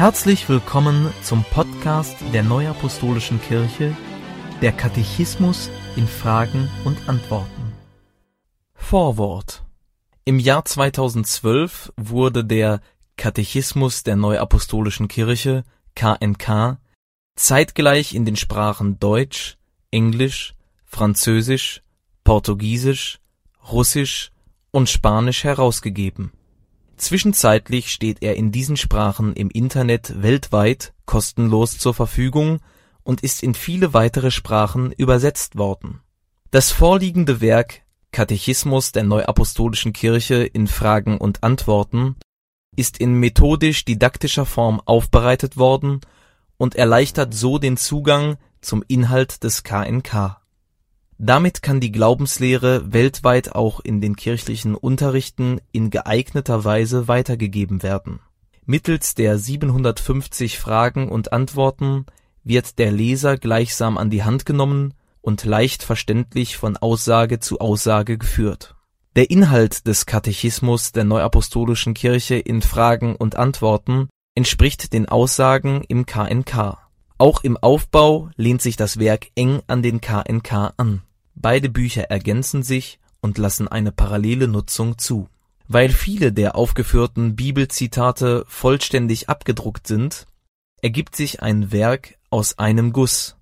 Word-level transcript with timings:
Herzlich 0.00 0.48
willkommen 0.48 1.12
zum 1.22 1.44
Podcast 1.44 2.16
der 2.32 2.42
Neuapostolischen 2.42 3.38
Kirche, 3.38 3.94
der 4.62 4.72
Katechismus 4.72 5.68
in 5.94 6.08
Fragen 6.08 6.70
und 6.86 7.06
Antworten. 7.06 7.74
Vorwort 8.72 9.62
Im 10.24 10.38
Jahr 10.38 10.64
2012 10.64 11.92
wurde 11.98 12.46
der 12.46 12.80
Katechismus 13.18 14.02
der 14.02 14.16
Neuapostolischen 14.16 15.06
Kirche 15.06 15.64
KNK 15.94 16.78
zeitgleich 17.36 18.14
in 18.14 18.24
den 18.24 18.36
Sprachen 18.36 18.98
Deutsch, 19.00 19.58
Englisch, 19.90 20.54
Französisch, 20.86 21.82
Portugiesisch, 22.24 23.20
Russisch 23.70 24.30
und 24.70 24.88
Spanisch 24.88 25.44
herausgegeben. 25.44 26.32
Zwischenzeitlich 27.00 27.90
steht 27.90 28.18
er 28.22 28.36
in 28.36 28.52
diesen 28.52 28.76
Sprachen 28.76 29.32
im 29.32 29.48
Internet 29.48 30.20
weltweit 30.22 30.92
kostenlos 31.06 31.78
zur 31.78 31.94
Verfügung 31.94 32.60
und 33.04 33.22
ist 33.22 33.42
in 33.42 33.54
viele 33.54 33.94
weitere 33.94 34.30
Sprachen 34.30 34.92
übersetzt 34.92 35.56
worden. 35.56 36.00
Das 36.50 36.70
vorliegende 36.70 37.40
Werk 37.40 37.80
Katechismus 38.12 38.92
der 38.92 39.04
Neuapostolischen 39.04 39.94
Kirche 39.94 40.44
in 40.44 40.66
Fragen 40.66 41.16
und 41.16 41.42
Antworten 41.42 42.16
ist 42.76 42.98
in 42.98 43.14
methodisch-didaktischer 43.14 44.44
Form 44.44 44.82
aufbereitet 44.84 45.56
worden 45.56 46.02
und 46.58 46.74
erleichtert 46.74 47.32
so 47.32 47.56
den 47.56 47.78
Zugang 47.78 48.36
zum 48.60 48.84
Inhalt 48.88 49.42
des 49.42 49.62
KNK. 49.62 50.39
Damit 51.22 51.60
kann 51.60 51.80
die 51.80 51.92
Glaubenslehre 51.92 52.94
weltweit 52.94 53.54
auch 53.54 53.80
in 53.80 54.00
den 54.00 54.16
kirchlichen 54.16 54.74
Unterrichten 54.74 55.60
in 55.70 55.90
geeigneter 55.90 56.64
Weise 56.64 57.08
weitergegeben 57.08 57.82
werden. 57.82 58.20
Mittels 58.64 59.14
der 59.14 59.36
750 59.36 60.58
Fragen 60.58 61.10
und 61.10 61.34
Antworten 61.34 62.06
wird 62.42 62.78
der 62.78 62.90
Leser 62.90 63.36
gleichsam 63.36 63.98
an 63.98 64.08
die 64.08 64.24
Hand 64.24 64.46
genommen 64.46 64.94
und 65.20 65.44
leicht 65.44 65.82
verständlich 65.82 66.56
von 66.56 66.78
Aussage 66.78 67.38
zu 67.38 67.60
Aussage 67.60 68.16
geführt. 68.16 68.74
Der 69.14 69.30
Inhalt 69.30 69.86
des 69.86 70.06
Katechismus 70.06 70.92
der 70.92 71.04
Neuapostolischen 71.04 71.92
Kirche 71.92 72.36
in 72.36 72.62
Fragen 72.62 73.14
und 73.14 73.36
Antworten 73.36 74.08
entspricht 74.34 74.94
den 74.94 75.06
Aussagen 75.06 75.84
im 75.86 76.06
KNK. 76.06 76.78
Auch 77.18 77.44
im 77.44 77.58
Aufbau 77.58 78.30
lehnt 78.36 78.62
sich 78.62 78.76
das 78.76 78.98
Werk 78.98 79.26
eng 79.34 79.60
an 79.66 79.82
den 79.82 80.00
KNK 80.00 80.72
an. 80.78 81.02
Beide 81.42 81.70
Bücher 81.70 82.10
ergänzen 82.10 82.62
sich 82.62 82.98
und 83.22 83.38
lassen 83.38 83.66
eine 83.66 83.92
parallele 83.92 84.46
Nutzung 84.46 84.98
zu. 84.98 85.28
Weil 85.68 85.88
viele 85.88 86.32
der 86.32 86.54
aufgeführten 86.54 87.34
Bibelzitate 87.34 88.44
vollständig 88.46 89.30
abgedruckt 89.30 89.86
sind, 89.86 90.26
ergibt 90.82 91.16
sich 91.16 91.42
ein 91.42 91.72
Werk 91.72 92.18
aus 92.28 92.58
einem 92.58 92.92
Guss. 92.92 93.36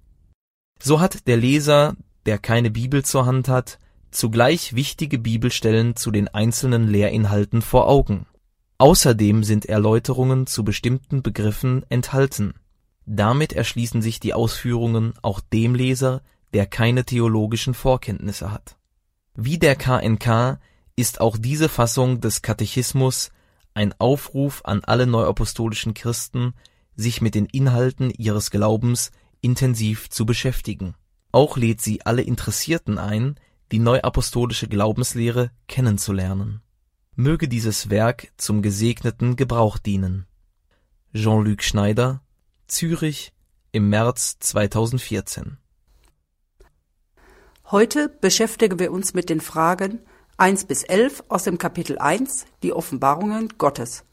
So 0.80 1.00
hat 1.00 1.26
der 1.26 1.38
Leser, 1.38 1.96
der 2.24 2.38
keine 2.38 2.70
Bibel 2.70 3.04
zur 3.04 3.26
Hand 3.26 3.48
hat, 3.48 3.80
zugleich 4.12 4.76
wichtige 4.76 5.18
Bibelstellen 5.18 5.96
zu 5.96 6.12
den 6.12 6.28
einzelnen 6.28 6.86
Lehrinhalten 6.86 7.62
vor 7.62 7.88
Augen. 7.88 8.26
Außerdem 8.78 9.42
sind 9.42 9.66
Erläuterungen 9.66 10.46
zu 10.46 10.62
bestimmten 10.62 11.22
Begriffen 11.22 11.84
enthalten. 11.88 12.54
Damit 13.06 13.54
erschließen 13.54 14.02
sich 14.02 14.20
die 14.20 14.34
Ausführungen 14.34 15.14
auch 15.20 15.40
dem 15.40 15.74
Leser, 15.74 16.22
der 16.54 16.66
keine 16.66 17.04
theologischen 17.04 17.74
Vorkenntnisse 17.74 18.52
hat. 18.52 18.76
Wie 19.34 19.58
der 19.58 19.76
KNK 19.76 20.58
ist 20.96 21.20
auch 21.20 21.36
diese 21.36 21.68
Fassung 21.68 22.20
des 22.20 22.42
Katechismus 22.42 23.30
ein 23.74 23.94
Aufruf 23.98 24.62
an 24.64 24.82
alle 24.82 25.06
neuapostolischen 25.06 25.94
Christen, 25.94 26.54
sich 26.96 27.20
mit 27.20 27.36
den 27.36 27.46
Inhalten 27.46 28.10
ihres 28.10 28.50
Glaubens 28.50 29.12
intensiv 29.40 30.10
zu 30.10 30.26
beschäftigen. 30.26 30.94
Auch 31.30 31.56
lädt 31.56 31.80
sie 31.80 32.04
alle 32.04 32.22
Interessierten 32.22 32.98
ein, 32.98 33.38
die 33.70 33.78
neuapostolische 33.78 34.66
Glaubenslehre 34.66 35.52
kennenzulernen. 35.68 36.62
Möge 37.14 37.48
dieses 37.48 37.90
Werk 37.90 38.32
zum 38.36 38.62
gesegneten 38.62 39.36
Gebrauch 39.36 39.78
dienen. 39.78 40.26
Jean-Luc 41.14 41.62
Schneider, 41.62 42.22
Zürich 42.66 43.32
im 43.70 43.88
März 43.88 44.38
2014 44.40 45.58
Heute 47.70 48.08
beschäftigen 48.08 48.78
wir 48.78 48.90
uns 48.90 49.12
mit 49.12 49.28
den 49.28 49.42
Fragen 49.42 50.00
1 50.38 50.64
bis 50.64 50.84
11 50.84 51.24
aus 51.28 51.44
dem 51.44 51.58
Kapitel 51.58 51.98
1, 51.98 52.46
die 52.62 52.72
Offenbarungen 52.72 53.58
Gottes. 53.58 54.06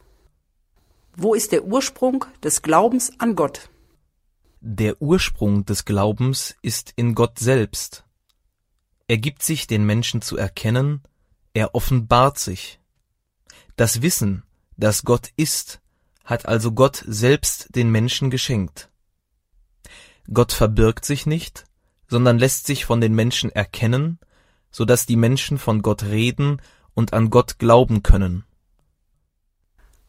Wo 1.16 1.34
ist 1.34 1.54
der 1.54 1.64
Ursprung 1.64 2.26
des 2.44 2.64
Glaubens 2.64 3.18
an 3.18 3.38
Gott? 3.38 3.70
Der 4.60 5.02
Ursprung 5.02 5.64
des 5.64 5.86
Glaubens 5.86 6.58
ist 6.64 6.92
in 6.98 7.16
Gott 7.16 7.40
selbst. 7.40 8.04
Er 9.08 9.20
gibt 9.20 9.42
sich 9.42 9.68
den 9.68 9.86
Menschen 9.86 10.22
zu 10.22 10.36
erkennen, 10.36 11.02
er 11.54 11.76
offenbart 11.76 12.38
sich. 12.38 12.82
Das 13.78 14.02
Wissen, 14.02 14.44
dass 14.76 15.04
Gott 15.04 15.30
ist, 15.38 15.80
hat 16.26 16.46
also 16.46 16.74
Gott 16.74 17.06
selbst 17.08 17.74
den 17.74 17.90
Menschen 17.90 18.30
geschenkt. 18.30 18.90
Gott 20.34 20.52
verbirgt 20.52 21.06
sich 21.06 21.26
nicht, 21.26 21.64
sondern 22.08 22.38
lässt 22.38 22.68
sich 22.68 22.86
von 22.86 23.02
den 23.02 23.14
Menschen 23.16 23.52
erkennen, 23.52 24.20
so 24.72 24.86
dass 24.86 25.06
die 25.06 25.16
Menschen 25.16 25.58
von 25.58 25.82
Gott 25.82 26.04
reden 26.04 26.62
und 26.94 27.14
an 27.14 27.30
Gott 27.30 27.60
glauben 27.60 28.04
können. 28.04 28.44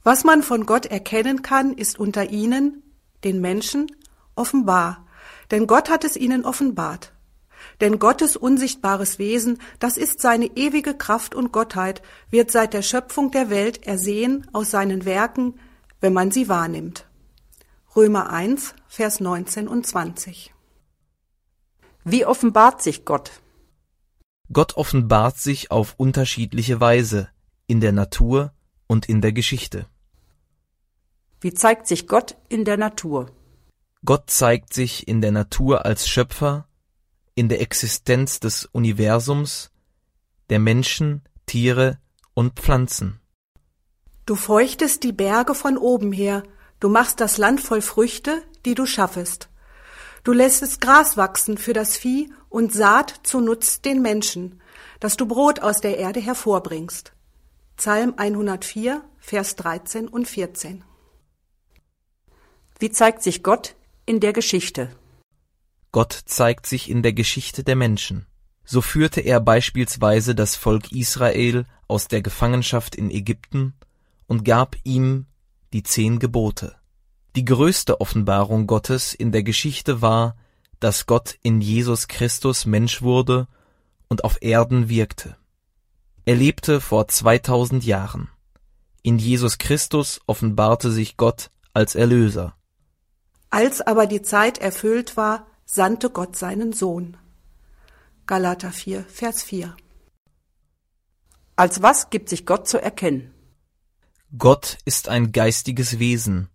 Was 0.03 0.25
man 0.25 0.43
von 0.43 0.67
Gott 0.67 0.87
erkennen 0.87 1.43
kann, 1.43 1.73
ist 1.73 1.99
unter 1.99 2.31
ihnen, 2.31 2.83
den 3.25 3.41
Menschen, 3.41 3.87
offenbar, 4.37 5.07
denn 5.51 5.67
Gott 5.67 5.91
hat 5.91 6.05
es 6.05 6.17
ihnen 6.17 6.45
offenbart. 6.45 7.13
Denn 7.81 7.99
Gottes 7.99 8.37
unsichtbares 8.37 9.19
Wesen, 9.19 9.59
das 9.79 9.97
ist 9.97 10.21
seine 10.21 10.47
ewige 10.57 10.95
Kraft 10.95 11.35
und 11.35 11.53
Gottheit, 11.53 12.03
wird 12.31 12.51
seit 12.51 12.75
der 12.75 12.83
Schöpfung 12.83 13.31
der 13.31 13.51
Welt 13.51 13.87
ersehen 13.87 14.47
aus 14.53 14.71
seinen 14.71 15.05
Werken, 15.05 15.59
wenn 16.01 16.13
man 16.13 16.31
sie 16.31 16.49
wahrnimmt. 16.49 17.07
Römer 17.95 18.31
1, 18.31 18.75
Vers 18.89 19.21
19 19.21 19.69
und 19.69 19.87
20. 19.87 20.55
Wie 22.09 22.25
offenbart 22.25 22.83
sich 22.83 23.05
Gott? 23.05 23.33
Gott 24.53 24.77
offenbart 24.77 25.39
sich 25.39 25.73
auf 25.73 25.95
unterschiedliche 25.97 26.81
Weise 26.81 27.29
in 27.67 27.81
der 27.81 27.91
Natur 27.91 28.53
und 28.87 29.09
in 29.09 29.21
der 29.21 29.33
Geschichte. 29.33 29.87
Wie 31.41 31.53
zeigt 31.53 31.89
sich 31.89 32.07
Gott 32.07 32.37
in 32.49 32.65
der 32.65 32.77
Natur? 32.77 33.33
Gott 34.05 34.31
zeigt 34.31 34.73
sich 34.73 35.09
in 35.09 35.21
der 35.21 35.33
Natur 35.33 35.85
als 35.85 36.07
Schöpfer, 36.07 36.69
in 37.35 37.49
der 37.49 37.61
Existenz 37.61 38.39
des 38.39 38.67
Universums, 38.67 39.73
der 40.49 40.61
Menschen, 40.61 41.23
Tiere 41.47 41.99
und 42.35 42.61
Pflanzen. 42.61 43.19
Du 44.27 44.37
feuchtest 44.37 45.03
die 45.03 45.13
Berge 45.13 45.57
von 45.57 45.77
oben 45.77 46.13
her, 46.13 46.45
du 46.79 46.89
machst 46.89 47.19
das 47.19 47.37
Land 47.37 47.61
voll 47.61 47.83
Früchte, 47.83 48.45
die 48.65 48.77
du 48.77 48.87
schaffest. 48.87 49.49
Du 50.27 50.33
lässest 50.33 50.81
Gras 50.81 51.17
wachsen 51.17 51.57
für 51.57 51.73
das 51.73 51.97
Vieh 51.97 52.33
und 52.49 52.73
Saat 52.75 53.21
zu 53.23 53.41
Nutz 53.41 53.81
den 53.81 54.03
Menschen, 54.03 54.61
dass 54.99 55.17
du 55.17 55.25
Brot 55.25 55.61
aus 55.61 55.81
der 55.81 55.99
Erde 55.99 56.19
hervorbringst. 56.19 57.13
Psalm 57.77 58.13
104, 58.17 59.05
Vers 59.19 59.55
13 59.55 60.09
und 60.09 60.27
14. 60.27 60.83
Wie 62.81 62.91
zeigt 62.91 63.23
sich 63.23 63.45
Gott 63.45 63.77
in 64.05 64.19
der 64.19 64.33
Geschichte? 64.33 64.91
Gott 65.93 66.19
zeigt 66.25 66.67
sich 66.67 66.91
in 66.91 67.05
der 67.05 67.13
Geschichte 67.13 67.63
der 67.63 67.77
Menschen. 67.77 68.27
So 68.65 68.83
führte 68.83 69.21
er 69.21 69.39
beispielsweise 69.39 70.35
das 70.35 70.57
Volk 70.57 70.91
Israel 70.91 71.67
aus 71.87 72.09
der 72.09 72.21
Gefangenschaft 72.21 72.97
in 72.97 73.13
Ägypten 73.13 73.75
und 74.27 74.45
gab 74.45 74.75
ihm 74.83 75.27
die 75.73 75.85
zehn 75.85 76.19
Gebote. 76.19 76.75
Die 77.37 77.45
größte 77.45 78.01
Offenbarung 78.01 78.67
Gottes 78.67 79.13
in 79.13 79.31
der 79.31 79.43
Geschichte 79.43 80.01
war, 80.01 80.37
dass 80.81 81.05
Gott 81.05 81.39
in 81.43 81.61
Jesus 81.61 82.09
Christus 82.09 82.65
Mensch 82.65 83.03
wurde 83.03 83.47
und 84.09 84.25
auf 84.25 84.41
Erden 84.41 84.89
wirkte. 84.89 85.37
Er 86.25 86.35
lebte 86.35 86.81
vor 86.81 87.09
2000 87.09 87.85
Jahren. 87.85 88.31
In 89.03 89.19
Jesus 89.19 89.59
Christus 89.59 90.19
offenbarte 90.27 90.91
sich 90.91 91.19
Gott 91.19 91.51
als 91.75 91.95
Erlöser. 91.95 92.57
Als 93.51 93.83
aber 93.83 94.07
die 94.07 94.23
Zeit 94.23 94.57
erfüllt 94.57 95.19
war, 95.19 95.47
sandte 95.67 96.09
Gott 96.09 96.37
seinen 96.37 96.73
Sohn. 96.73 97.19
Galater 98.25 98.73
4, 98.73 99.05
Vers 99.05 99.43
4. 99.43 99.77
Als 101.55 101.83
was 101.83 102.09
gibt 102.09 102.31
sich 102.31 102.47
Gott 102.47 102.67
zu 102.67 102.81
erkennen? 102.81 103.35
Gott 104.39 104.79
ist 104.87 105.11
ein 105.11 105.33
geistiges 105.33 105.99
Wesen, 105.99 106.49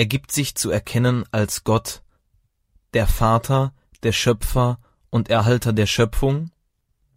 er 0.00 0.06
gibt 0.06 0.32
sich 0.32 0.54
zu 0.54 0.70
erkennen 0.70 1.26
als 1.30 1.62
Gott, 1.62 2.02
der 2.94 3.06
Vater, 3.06 3.74
der 4.02 4.12
Schöpfer 4.12 4.78
und 5.10 5.28
Erhalter 5.28 5.74
der 5.74 5.84
Schöpfung, 5.84 6.50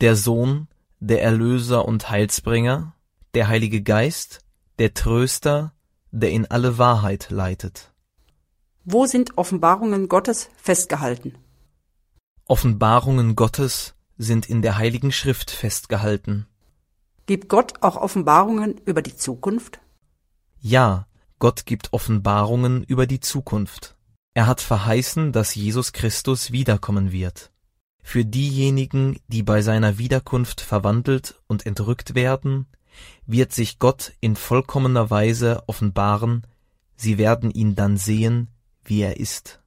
der 0.02 0.18
Sohn, 0.18 0.68
der 1.00 1.24
Erlöser 1.24 1.86
und 1.86 2.10
Heilsbringer, 2.10 2.94
der 3.36 3.48
Heilige 3.48 3.82
Geist, 3.82 4.40
der 4.80 4.94
Tröster, 4.94 5.72
der 6.12 6.32
in 6.32 6.46
alle 6.52 6.78
Wahrheit 6.78 7.30
leitet. 7.30 7.94
Wo 8.84 9.06
sind 9.06 9.38
Offenbarungen 9.38 10.10
Gottes 10.10 10.50
festgehalten? 10.58 11.38
Offenbarungen 12.48 13.38
Gottes 13.38 13.96
sind 14.18 14.50
in 14.50 14.62
der 14.62 14.78
Heiligen 14.78 15.14
Schrift 15.14 15.52
festgehalten. 15.52 16.48
Gibt 17.28 17.48
Gott 17.48 17.82
auch 17.82 17.96
Offenbarungen 17.96 18.78
über 18.80 19.02
die 19.02 19.16
Zukunft? 19.16 19.80
Ja, 20.60 21.08
Gott 21.44 21.66
gibt 21.66 21.92
Offenbarungen 21.92 22.86
über 22.86 23.06
die 23.06 23.20
Zukunft. 23.20 23.98
Er 24.34 24.48
hat 24.48 24.62
verheißen, 24.62 25.34
dass 25.34 25.56
Jesus 25.56 25.92
Christus 25.92 26.54
wiederkommen 26.54 27.12
wird. 27.12 27.52
Für 28.02 28.24
diejenigen, 28.24 29.20
die 29.28 29.44
bei 29.44 29.62
seiner 29.62 29.98
Wiederkunft 29.98 30.62
verwandelt 30.62 31.42
und 31.48 31.66
entrückt 31.66 32.16
werden, 32.16 32.68
wird 33.26 33.52
sich 33.52 33.78
Gott 33.78 34.14
in 34.22 34.38
vollkommener 34.38 35.10
Weise 35.10 35.64
offenbaren, 35.68 36.48
sie 36.96 37.18
werden 37.18 37.52
ihn 37.52 37.76
dann 37.76 37.98
sehen, 37.98 38.48
wie 38.86 39.02
er 39.02 39.20
ist. 39.20 39.60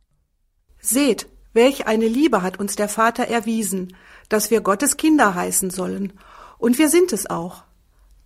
Seht, 0.80 1.28
welch 1.52 1.86
eine 1.86 2.08
Liebe 2.08 2.40
hat 2.40 2.58
uns 2.58 2.76
der 2.76 2.88
Vater 2.88 3.24
erwiesen, 3.24 3.94
dass 4.30 4.50
wir 4.50 4.62
Gottes 4.62 4.96
Kinder 4.96 5.34
heißen 5.34 5.68
sollen, 5.68 6.14
und 6.56 6.78
wir 6.78 6.88
sind 6.88 7.12
es 7.12 7.28
auch. 7.28 7.64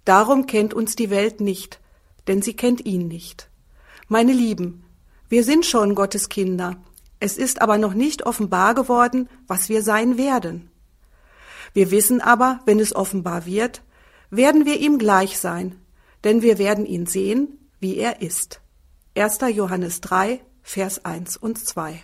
Darum 0.05 0.47
kennt 0.47 0.73
uns 0.73 0.95
die 0.95 1.11
Welt 1.11 1.41
nicht, 1.41 1.81
denn 2.27 2.43
sie 2.43 2.55
kennt 2.55 2.85
ihn 2.85 3.09
nicht. 3.09 3.51
Meine 4.09 4.33
Lieben, 4.33 4.85
wir 5.29 5.45
sind 5.45 5.65
schon 5.67 5.95
Gottes 5.95 6.29
Kinder, 6.29 6.77
es 7.21 7.37
ist 7.37 7.61
aber 7.61 7.77
noch 7.77 7.95
nicht 7.95 8.25
offenbar 8.25 8.75
geworden, 8.75 9.29
was 9.47 9.69
wir 9.69 9.83
sein 9.83 10.17
werden. 10.17 10.71
Wir 11.75 11.91
wissen 11.91 12.21
aber, 12.21 12.61
wenn 12.65 12.81
es 12.81 12.95
offenbar 12.97 13.47
wird, 13.47 13.83
werden 14.31 14.65
wir 14.65 14.81
ihm 14.81 14.99
gleich 14.99 15.39
sein, 15.39 15.77
denn 16.25 16.43
wir 16.43 16.59
werden 16.59 16.87
ihn 16.87 17.07
sehen, 17.07 17.59
wie 17.79 17.97
er 17.97 18.23
ist. 18.23 18.61
1. 19.17 19.39
Johannes 19.53 20.01
3, 20.01 20.41
Vers 20.63 21.05
1 21.05 21.37
und 21.37 21.59
2. 21.59 22.03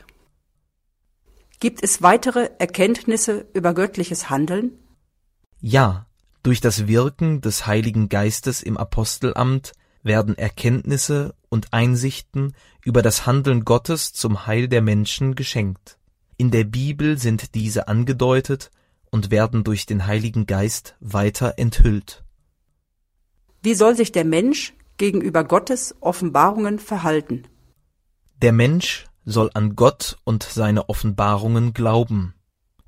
Gibt 1.61 1.83
es 1.83 2.03
weitere 2.03 2.51
Erkenntnisse 2.59 3.47
über 3.55 3.73
göttliches 3.73 4.29
Handeln? 4.29 4.79
Ja, 5.61 6.07
durch 6.43 6.61
das 6.61 6.87
Wirken 6.87 7.41
des 7.41 7.67
Heiligen 7.67 8.09
Geistes 8.09 8.63
im 8.63 8.77
Apostelamt 8.77 9.73
werden 10.07 10.39
Erkenntnisse 10.39 11.35
und 11.49 11.73
Einsichten 11.73 12.55
über 12.85 13.03
das 13.03 13.27
Handeln 13.27 13.65
Gottes 13.65 14.13
zum 14.13 14.47
Heil 14.47 14.69
der 14.69 14.81
Menschen 14.81 15.35
geschenkt. 15.35 15.99
In 16.37 16.51
der 16.51 16.65
Bibel 16.65 17.19
sind 17.19 17.55
diese 17.55 17.89
angedeutet 17.89 18.71
und 19.11 19.31
werden 19.31 19.65
durch 19.65 19.87
den 19.87 20.07
Heiligen 20.07 20.47
Geist 20.47 20.95
weiter 21.01 21.55
enthüllt. 21.57 22.25
Wie 23.63 23.75
soll 23.75 23.97
sich 23.97 24.13
der 24.13 24.25
Mensch 24.25 24.75
gegenüber 24.97 25.45
Gottes 25.45 25.95
Offenbarungen 26.01 26.79
verhalten? 26.79 27.45
Der 28.43 28.53
Mensch 28.53 29.07
soll 29.25 29.51
an 29.55 29.75
Gott 29.75 30.19
und 30.25 30.45
seine 30.45 30.89
Offenbarungen 30.89 31.73
glauben. 31.73 32.35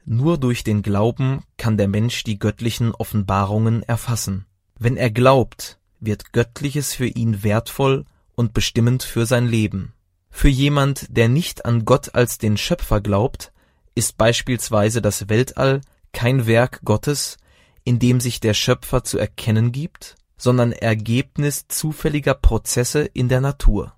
Nur 0.04 0.38
durch 0.38 0.62
den 0.62 0.82
Glauben 0.82 1.42
kann 1.56 1.76
der 1.76 1.88
Mensch 1.88 2.22
die 2.22 2.38
göttlichen 2.38 2.94
Offenbarungen 2.94 3.82
erfassen. 3.82 4.46
Wenn 4.78 4.96
er 4.96 5.10
glaubt, 5.10 5.77
wird 6.00 6.32
Göttliches 6.32 6.94
für 6.94 7.06
ihn 7.06 7.42
wertvoll 7.42 8.04
und 8.34 8.54
bestimmend 8.54 9.02
für 9.02 9.26
sein 9.26 9.46
Leben. 9.46 9.94
Für 10.30 10.48
jemand, 10.48 11.06
der 11.10 11.28
nicht 11.28 11.64
an 11.64 11.84
Gott 11.84 12.14
als 12.14 12.38
den 12.38 12.56
Schöpfer 12.56 13.00
glaubt, 13.00 13.52
ist 13.94 14.16
beispielsweise 14.16 15.02
das 15.02 15.28
Weltall 15.28 15.80
kein 16.12 16.46
Werk 16.46 16.80
Gottes, 16.84 17.36
in 17.84 17.98
dem 17.98 18.20
sich 18.20 18.40
der 18.40 18.54
Schöpfer 18.54 19.02
zu 19.02 19.18
erkennen 19.18 19.72
gibt, 19.72 20.16
sondern 20.36 20.72
Ergebnis 20.72 21.66
zufälliger 21.68 22.34
Prozesse 22.34 23.00
in 23.00 23.28
der 23.28 23.40
Natur. 23.40 23.94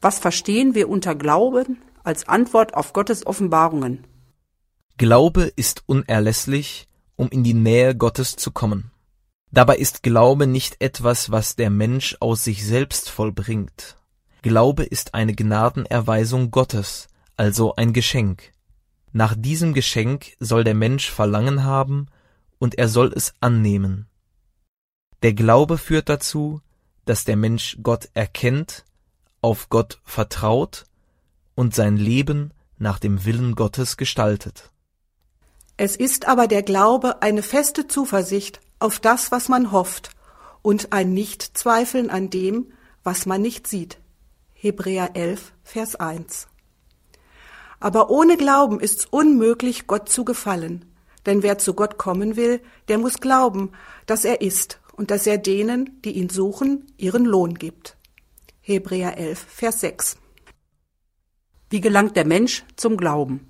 Was 0.00 0.18
verstehen 0.18 0.74
wir 0.74 0.88
unter 0.88 1.14
Glauben 1.14 1.82
als 2.04 2.28
Antwort 2.28 2.74
auf 2.74 2.92
Gottes 2.92 3.26
Offenbarungen? 3.26 4.06
Glaube 4.98 5.44
ist 5.56 5.82
unerlässlich, 5.86 6.86
um 7.16 7.28
in 7.30 7.42
die 7.42 7.54
Nähe 7.54 7.96
Gottes 7.96 8.36
zu 8.36 8.52
kommen. 8.52 8.92
Dabei 9.54 9.76
ist 9.76 10.02
Glaube 10.02 10.48
nicht 10.48 10.80
etwas, 10.80 11.30
was 11.30 11.54
der 11.54 11.70
Mensch 11.70 12.16
aus 12.18 12.42
sich 12.42 12.66
selbst 12.66 13.08
vollbringt. 13.08 13.96
Glaube 14.42 14.82
ist 14.82 15.14
eine 15.14 15.32
Gnadenerweisung 15.32 16.50
Gottes, 16.50 17.06
also 17.36 17.76
ein 17.76 17.92
Geschenk. 17.92 18.50
Nach 19.12 19.36
diesem 19.38 19.72
Geschenk 19.72 20.32
soll 20.40 20.64
der 20.64 20.74
Mensch 20.74 21.08
Verlangen 21.08 21.62
haben 21.62 22.08
und 22.58 22.78
er 22.78 22.88
soll 22.88 23.12
es 23.14 23.32
annehmen. 23.38 24.08
Der 25.22 25.34
Glaube 25.34 25.78
führt 25.78 26.08
dazu, 26.08 26.60
dass 27.04 27.24
der 27.24 27.36
Mensch 27.36 27.78
Gott 27.80 28.08
erkennt, 28.12 28.84
auf 29.40 29.68
Gott 29.68 30.00
vertraut 30.02 30.84
und 31.54 31.76
sein 31.76 31.96
Leben 31.96 32.50
nach 32.76 32.98
dem 32.98 33.24
Willen 33.24 33.54
Gottes 33.54 33.96
gestaltet. 33.96 34.72
Es 35.76 35.94
ist 35.94 36.26
aber 36.26 36.48
der 36.48 36.64
Glaube 36.64 37.22
eine 37.22 37.44
feste 37.44 37.86
Zuversicht 37.86 38.60
auf 38.84 39.00
das, 39.00 39.32
was 39.32 39.48
man 39.48 39.72
hofft, 39.72 40.10
und 40.60 40.92
ein 40.92 41.14
Nichtzweifeln 41.14 42.10
an 42.10 42.28
dem, 42.28 42.72
was 43.02 43.24
man 43.24 43.40
nicht 43.40 43.66
sieht. 43.66 43.98
Hebräer 44.52 45.16
11, 45.16 45.52
Vers 45.62 45.96
1. 45.96 46.48
Aber 47.80 48.10
ohne 48.10 48.36
Glauben 48.36 48.80
ist's 48.80 49.06
unmöglich, 49.06 49.86
Gott 49.86 50.08
zu 50.08 50.24
gefallen. 50.24 50.84
Denn 51.26 51.42
wer 51.42 51.56
zu 51.58 51.72
Gott 51.72 51.96
kommen 51.96 52.36
will, 52.36 52.60
der 52.88 52.98
muss 52.98 53.20
glauben, 53.20 53.72
dass 54.04 54.26
er 54.26 54.42
ist 54.42 54.80
und 54.92 55.10
dass 55.10 55.26
er 55.26 55.38
denen, 55.38 56.00
die 56.02 56.12
ihn 56.12 56.28
suchen, 56.28 56.86
ihren 56.98 57.24
Lohn 57.24 57.54
gibt. 57.54 57.96
Hebräer 58.60 59.16
11, 59.16 59.38
Vers 59.48 59.80
6. 59.80 60.16
Wie 61.70 61.80
gelangt 61.80 62.16
der 62.16 62.26
Mensch 62.26 62.64
zum 62.76 62.98
Glauben? 62.98 63.48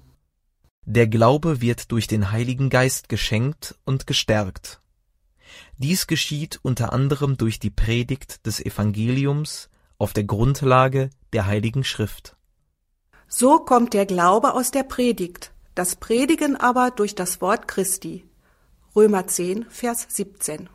Der 0.85 1.09
Glaube 1.09 1.61
wird 1.61 1.91
durch 1.91 2.07
den 2.07 2.31
Heiligen 2.31 2.71
Geist 2.71 3.09
geschenkt 3.09 3.75
und 3.85 4.07
gestärkt. 4.07 4.81
Dies 5.79 6.07
geschieht 6.07 6.59
unter 6.63 6.93
anderem 6.93 7.37
durch 7.37 7.59
die 7.59 7.71
Predigt 7.71 8.47
des 8.47 8.65
Evangeliums 8.65 9.69
auf 9.99 10.13
der 10.13 10.25
Grundlage 10.25 11.11
der 11.33 11.47
Heiligen 11.47 11.85
Schrift. 11.85 12.37
So 13.29 13.59
kommt 13.59 13.95
der 13.95 14.07
Glaube 14.07 14.55
aus 14.55 14.71
der 14.71 14.83
Predigt, 14.83 15.53
das 15.75 15.97
Predigen 15.97 16.57
aber 16.57 16.91
durch 16.91 17.15
das 17.15 17.41
Wort 17.41 17.69
Christi. 17.69 18.25
Römer 18.95 19.27
10, 19.27 19.67
Vers 19.71 20.07
17. 20.09 20.69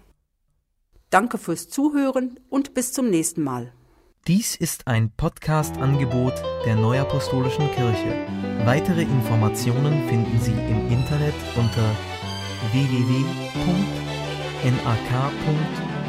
Danke 1.09 1.37
fürs 1.37 1.69
Zuhören 1.69 2.39
und 2.49 2.73
bis 2.73 2.91
zum 2.93 3.09
nächsten 3.09 3.43
Mal. 3.43 3.71
Dies 4.27 4.55
ist 4.55 4.87
ein 4.87 5.11
Podcast-Angebot 5.11 6.33
der 6.65 6.75
Neuapostolischen 6.75 7.71
Kirche. 7.71 8.27
Weitere 8.65 9.01
Informationen 9.01 10.07
finden 10.07 10.39
Sie 10.41 10.51
im 10.51 10.91
Internet 10.91 11.33
unter 11.55 11.95
www.nak.org. 14.63 15.99